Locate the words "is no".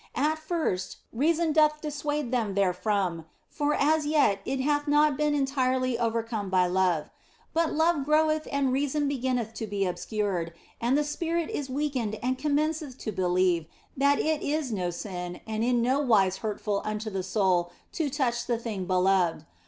14.41-14.89